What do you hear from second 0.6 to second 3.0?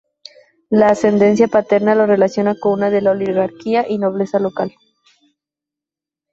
La ascendencia paterna lo relaciona con una